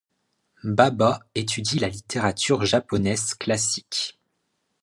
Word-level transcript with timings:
Baba 0.63 1.19
étudie 1.35 1.77
la 1.77 1.87
littérature 1.87 2.65
japonaise 2.65 3.35
classique. 3.35 4.19